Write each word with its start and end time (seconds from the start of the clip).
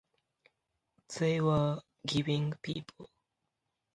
They 1.19 1.39
were 1.41 1.79
giving 2.07 2.53
people. 2.63 3.07